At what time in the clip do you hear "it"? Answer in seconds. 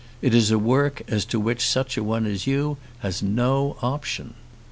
0.19-0.33